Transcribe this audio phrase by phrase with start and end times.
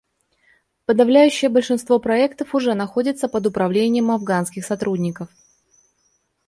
[0.87, 5.29] Подавляющее большинство проектов уже находится под управлением афганских сотрудников.